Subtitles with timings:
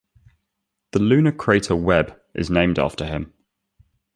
[0.93, 3.31] The lunar crater Webb is named after him.